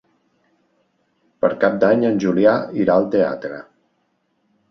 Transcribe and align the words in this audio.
Per 1.43 1.51
Cap 1.65 1.75
d'Any 1.83 2.07
en 2.09 2.17
Julià 2.25 2.55
irà 2.85 2.95
al 3.01 3.07
teatre. 3.17 3.59